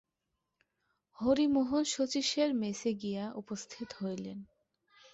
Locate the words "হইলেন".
4.01-4.37